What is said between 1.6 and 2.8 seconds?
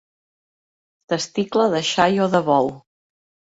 de xai o de bou.